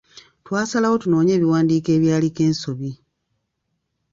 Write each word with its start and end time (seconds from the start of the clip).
Twasalawo 0.45 0.95
tunoonye 1.01 1.31
ebiwandiiko 1.37 1.89
ebyaliko 1.97 2.39
ensobi. 2.49 2.91